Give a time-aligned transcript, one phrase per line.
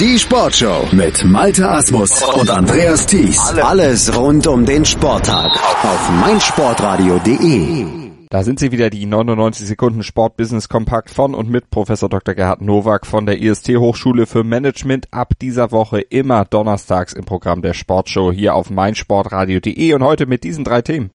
[0.00, 3.38] Die Sportshow mit Malte Asmus und Andreas Thies.
[3.62, 5.52] Alles rund um den Sporttag
[5.84, 8.04] auf meinsportradio.de.
[8.28, 12.34] Da sind sie wieder, die 99 Sekunden Sportbusiness Kompakt von und mit Professor Dr.
[12.34, 17.62] Gerhard Nowak von der IST Hochschule für Management ab dieser Woche immer donnerstags im Programm
[17.62, 21.12] der Sportshow hier auf meinsportradio.de und heute mit diesen drei Themen.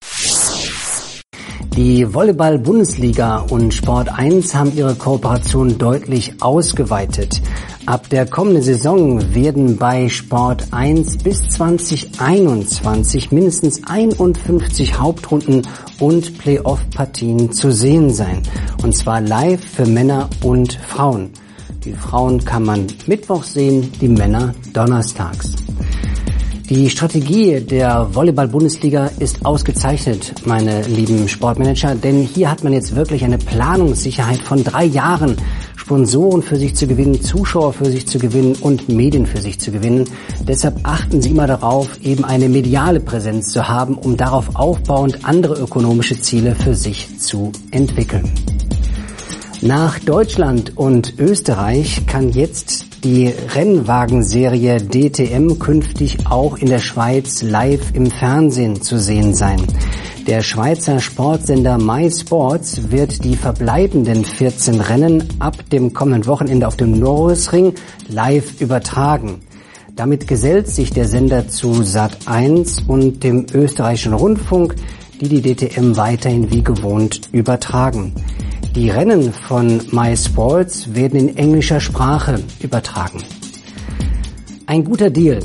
[1.78, 7.40] Die Volleyball-Bundesliga und Sport 1 haben ihre Kooperation deutlich ausgeweitet.
[7.86, 15.62] Ab der kommenden Saison werden bei Sport 1 bis 2021 mindestens 51 Hauptrunden
[16.00, 18.42] und Playoff-Partien zu sehen sein.
[18.82, 21.30] Und zwar live für Männer und Frauen.
[21.84, 25.54] Die Frauen kann man Mittwoch sehen, die Männer donnerstags.
[26.68, 33.24] Die Strategie der Volleyball-Bundesliga ist ausgezeichnet, meine lieben Sportmanager, denn hier hat man jetzt wirklich
[33.24, 35.36] eine Planungssicherheit von drei Jahren,
[35.76, 39.72] Sponsoren für sich zu gewinnen, Zuschauer für sich zu gewinnen und Medien für sich zu
[39.72, 40.04] gewinnen.
[40.46, 45.54] Deshalb achten Sie immer darauf, eben eine mediale Präsenz zu haben, um darauf aufbauend andere
[45.54, 48.30] ökonomische Ziele für sich zu entwickeln.
[49.62, 57.94] Nach Deutschland und Österreich kann jetzt die Rennwagenserie DTM künftig auch in der Schweiz live
[57.94, 59.60] im Fernsehen zu sehen sein.
[60.26, 66.98] Der Schweizer Sportsender MySports wird die verbleibenden 14 Rennen ab dem kommenden Wochenende auf dem
[66.98, 67.74] Norrisring
[68.08, 69.40] live übertragen.
[69.96, 74.74] Damit gesellt sich der Sender zu Sat1 und dem österreichischen Rundfunk,
[75.20, 78.12] die die DTM weiterhin wie gewohnt übertragen.
[78.78, 83.24] Die Rennen von MySports werden in englischer Sprache übertragen.
[84.66, 85.40] Ein guter Deal,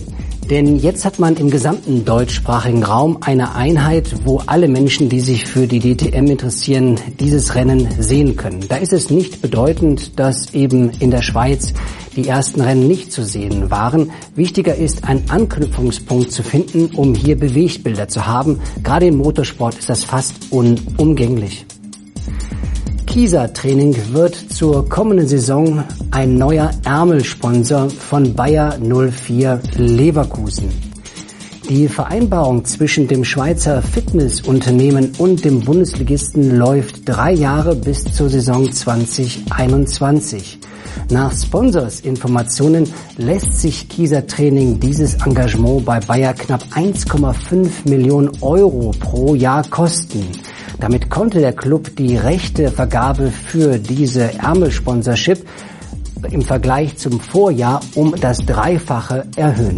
[0.51, 5.47] denn jetzt hat man im gesamten deutschsprachigen Raum eine Einheit, wo alle Menschen, die sich
[5.47, 8.67] für die DTM interessieren, dieses Rennen sehen können.
[8.69, 11.73] Da ist es nicht bedeutend, dass eben in der Schweiz
[12.15, 14.11] die ersten Rennen nicht zu sehen waren.
[14.35, 18.59] Wichtiger ist, einen Anknüpfungspunkt zu finden, um hier Bewegtbilder zu haben.
[18.83, 21.65] Gerade im Motorsport ist das fast unumgänglich.
[23.13, 30.69] Kieser Training wird zur kommenden Saison ein neuer Ärmelsponsor von Bayer 04 Leverkusen.
[31.69, 38.71] Die Vereinbarung zwischen dem Schweizer Fitnessunternehmen und dem Bundesligisten läuft drei Jahre bis zur Saison
[38.71, 40.57] 2021.
[41.11, 49.35] Nach Sponsorsinformationen lässt sich Kieser Training dieses Engagement bei Bayer knapp 1,5 Millionen Euro pro
[49.35, 50.25] Jahr kosten.
[50.83, 55.47] Damit konnte der Club die Rechtevergabe für diese Ärmelsponsorship
[56.29, 59.77] im Vergleich zum Vorjahr um das Dreifache erhöhen.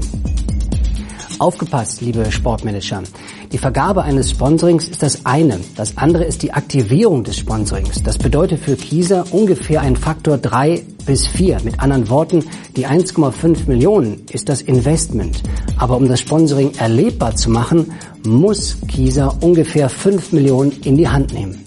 [1.37, 3.03] Aufgepasst, liebe Sportmanager.
[3.51, 5.59] Die Vergabe eines Sponsorings ist das eine.
[5.75, 8.01] Das andere ist die Aktivierung des Sponsorings.
[8.01, 11.59] Das bedeutet für Kieser ungefähr ein Faktor drei bis vier.
[11.63, 12.43] Mit anderen Worten,
[12.75, 15.43] die 1,5 Millionen ist das Investment.
[15.77, 17.91] Aber um das Sponsoring erlebbar zu machen,
[18.25, 21.65] muss Kieser ungefähr 5 Millionen in die Hand nehmen.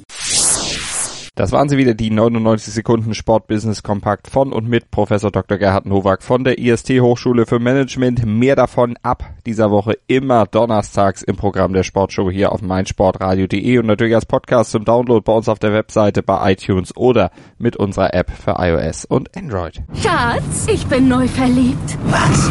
[1.38, 5.56] Das waren sie wieder, die 99 Sekunden Sportbusiness Kompakt von und mit Professor Dr.
[5.56, 8.26] Gerhard Nowak von der IST Hochschule für Management.
[8.26, 13.86] Mehr davon ab dieser Woche immer donnerstags im Programm der Sportshow hier auf meinsportradio.de und
[13.86, 18.12] natürlich als Podcast zum Download bei uns auf der Webseite bei iTunes oder mit unserer
[18.14, 19.80] App für iOS und Android.
[20.02, 21.98] Schatz, ich bin neu verliebt.
[22.06, 22.50] Was?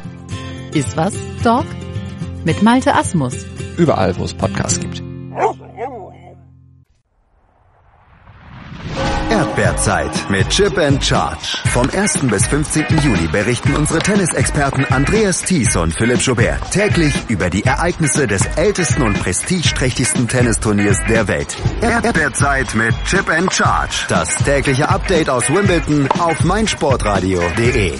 [0.73, 1.65] Iswas Dog
[2.45, 3.45] mit Malte Asmus.
[3.77, 5.01] Überall, wo es Podcasts gibt.
[9.29, 11.57] Erdbeerzeit mit Chip and Charge.
[11.73, 12.19] Vom 1.
[12.29, 12.85] bis 15.
[13.03, 19.01] Juli berichten unsere Tennisexperten Andreas Thies und Philipp Joubert täglich über die Ereignisse des ältesten
[19.01, 21.55] und prestigeträchtigsten Tennisturniers der Welt.
[21.81, 24.05] Erdbeerzeit mit Chip and Charge.
[24.09, 27.99] Das tägliche Update aus Wimbledon auf meinsportradio.de.